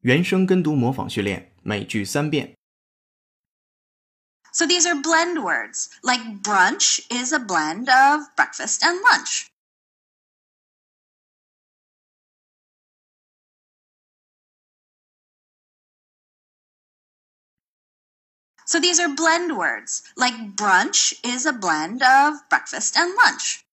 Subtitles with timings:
[0.00, 2.54] 原声跟读模仿训练，每句三遍。
[4.52, 9.46] So these are blend words, like brunch is a blend of breakfast and lunch.
[18.66, 23.64] So these are blend words, like brunch is a blend of breakfast and lunch.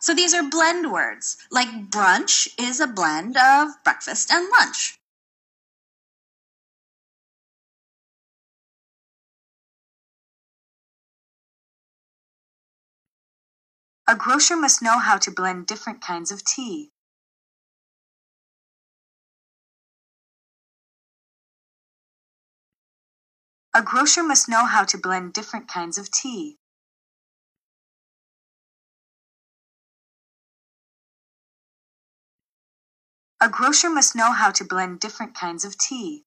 [0.00, 4.98] So these are blend words, like brunch is a blend of breakfast and lunch.
[14.08, 16.90] A grocer must know how to blend different kinds of tea.
[23.74, 26.59] A grocer must know how to blend different kinds of tea.
[33.42, 36.26] A grocer must know how to blend different kinds of tea.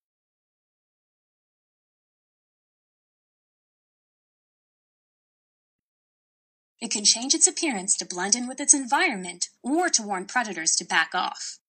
[6.81, 10.75] It can change its appearance to blend in with its environment or to warn predators
[10.77, 11.59] to back off.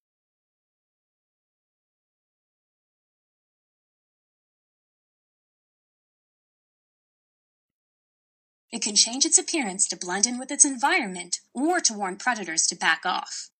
[8.72, 12.66] It can change its appearance to blend in with its environment or to warn predators
[12.68, 13.50] to back off.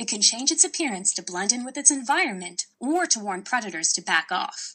[0.00, 3.92] It can change its appearance to blend in with its environment or to warn predators
[3.92, 4.74] to back off.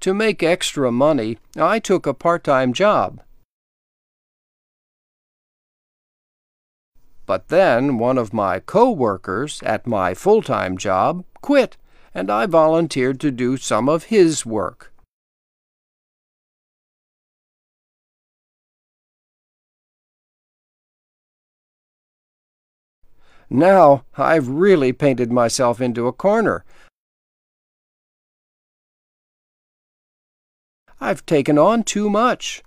[0.00, 3.22] To make extra money, I took a part time job.
[7.24, 11.78] But then one of my co workers at my full time job quit,
[12.12, 14.91] and I volunteered to do some of his work.
[23.49, 26.63] Now I've really painted myself into a corner.
[30.99, 32.63] I've taken on too much.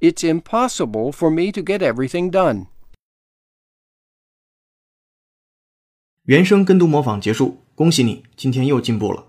[0.00, 2.66] It's impossible for me to get everything done.
[6.24, 9.25] 原声跟读模仿结束，恭喜你，今天又进步了。